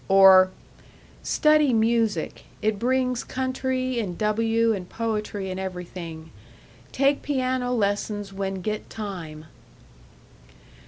[0.09, 0.49] Or:
[1.21, 4.73] "Study music, it brings country and W.
[4.73, 6.31] and poetry and everything;
[6.91, 8.09] take piano les.
[8.33, 9.45] when get time."